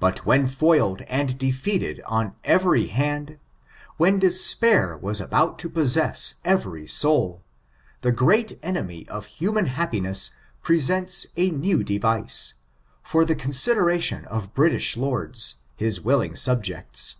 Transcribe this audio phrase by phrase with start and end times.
[0.00, 3.38] But when foiled and defeated on every hand,
[3.98, 7.44] when despair was about to possess every soul,
[8.00, 12.54] the great enemy of human happiness presents a new device,
[13.00, 17.18] for the consideration of British lords, his willing subjects.